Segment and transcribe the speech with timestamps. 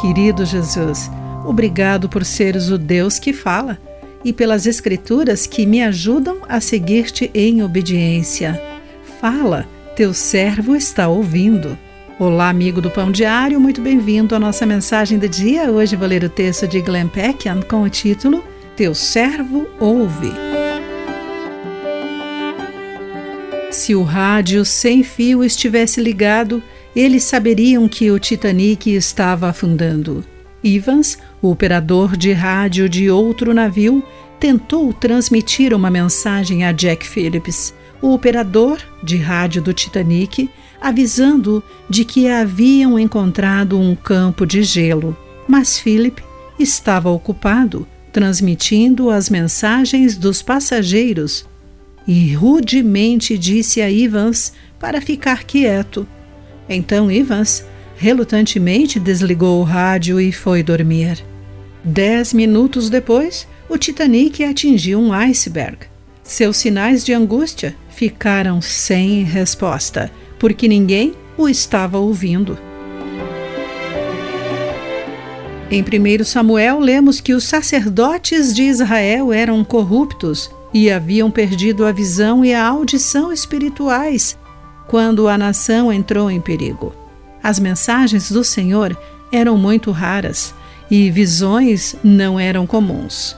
[0.00, 1.10] Querido Jesus,
[1.44, 3.78] obrigado por seres o Deus que fala
[4.22, 8.60] e pelas Escrituras que me ajudam a seguir-te em obediência.
[9.18, 9.66] Fala,
[9.96, 11.78] teu servo está ouvindo.
[12.18, 15.70] Olá, amigo do Pão Diário, muito bem-vindo à nossa mensagem do dia.
[15.70, 18.44] Hoje vou ler o texto de Glenn Peckian com o título
[18.76, 20.30] Teu servo ouve.
[23.70, 26.62] Se o rádio sem fio estivesse ligado,
[26.96, 30.24] eles saberiam que o Titanic estava afundando.
[30.64, 34.02] Evans, o operador de rádio de outro navio,
[34.40, 40.48] tentou transmitir uma mensagem a Jack Phillips, o operador de rádio do Titanic,
[40.80, 45.14] avisando de que haviam encontrado um campo de gelo.
[45.46, 46.22] Mas Philip
[46.58, 47.86] estava ocupado
[48.16, 51.46] transmitindo as mensagens dos passageiros
[52.08, 56.08] e rudemente disse a Evans para ficar quieto.
[56.68, 57.64] Então Evans
[57.96, 61.24] relutantemente desligou o rádio e foi dormir.
[61.82, 65.78] Dez minutos depois, o Titanic atingiu um iceberg.
[66.22, 72.58] Seus sinais de angústia ficaram sem resposta, porque ninguém o estava ouvindo.
[75.70, 81.92] Em 1 Samuel, lemos que os sacerdotes de Israel eram corruptos e haviam perdido a
[81.92, 84.36] visão e a audição espirituais
[84.86, 86.94] quando a nação entrou em perigo.
[87.42, 88.96] As mensagens do Senhor
[89.30, 90.54] eram muito raras
[90.90, 93.36] e visões não eram comuns.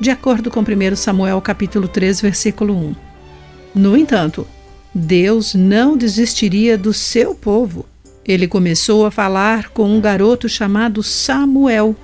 [0.00, 2.94] De acordo com 1 Samuel capítulo 3, versículo 1.
[3.74, 4.46] No entanto,
[4.94, 7.86] Deus não desistiria do seu povo.
[8.24, 11.96] Ele começou a falar com um garoto chamado Samuel,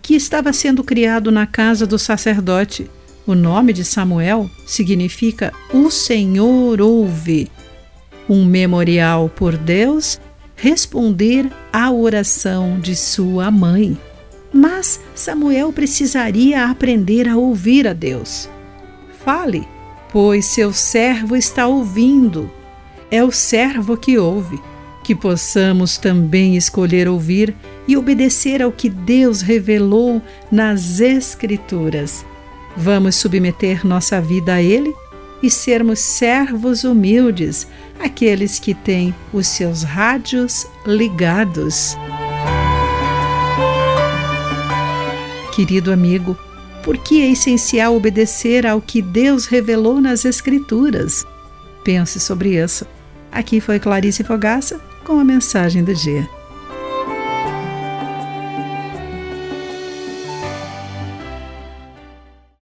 [0.00, 2.90] que estava sendo criado na casa do sacerdote.
[3.26, 7.50] O nome de Samuel significa O Senhor ouve
[8.28, 10.20] um memorial por Deus
[10.56, 13.96] responder à oração de sua mãe.
[14.52, 18.48] Mas Samuel precisaria aprender a ouvir a Deus.
[19.24, 19.66] Fale,
[20.12, 22.50] pois seu servo está ouvindo.
[23.10, 24.60] É o servo que ouve.
[25.04, 27.54] Que possamos também escolher ouvir
[27.86, 30.20] e obedecer ao que Deus revelou
[30.50, 32.26] nas Escrituras.
[32.76, 34.94] Vamos submeter nossa vida a Ele
[35.42, 37.66] e sermos servos humildes,
[37.98, 41.96] aqueles que têm os seus rádios ligados.
[45.54, 46.36] Querido amigo,
[46.82, 51.26] por que é essencial obedecer ao que Deus revelou nas Escrituras?
[51.84, 52.86] Pense sobre isso.
[53.30, 56.37] Aqui foi Clarice Fogaça com a mensagem do dia.